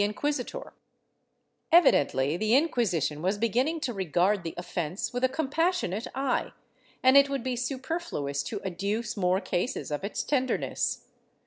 VI] 0.01 0.13
PUNISHMENT 0.13 0.53
129 1.69 1.69
Evidentl}^ 2.25 2.39
the 2.39 2.55
Inquisition 2.55 3.21
was 3.21 3.37
beginning 3.37 3.79
to 3.81 3.93
regard 3.93 4.41
the 4.43 4.55
offence 4.57 5.13
with 5.13 5.23
a 5.23 5.29
compassionate 5.29 6.07
eye, 6.15 6.53
and 7.03 7.15
it 7.15 7.29
would 7.29 7.43
be 7.43 7.55
superfluous 7.55 8.41
to 8.41 8.59
adduce 8.65 9.15
more 9.15 9.39
cases 9.39 9.91
of 9.91 10.03
its 10.03 10.23
tenderness. 10.23 11.05